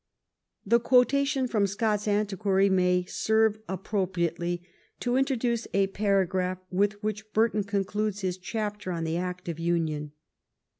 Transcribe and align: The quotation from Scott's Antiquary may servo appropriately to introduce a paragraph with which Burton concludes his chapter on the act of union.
The 0.65 0.79
quotation 0.79 1.47
from 1.47 1.67
Scott's 1.67 2.07
Antiquary 2.07 2.69
may 2.69 3.05
servo 3.05 3.59
appropriately 3.69 4.63
to 4.99 5.15
introduce 5.15 5.67
a 5.75 5.85
paragraph 5.93 6.57
with 6.71 6.93
which 7.03 7.31
Burton 7.33 7.63
concludes 7.65 8.21
his 8.21 8.39
chapter 8.39 8.91
on 8.91 9.03
the 9.03 9.17
act 9.17 9.47
of 9.47 9.59
union. 9.59 10.13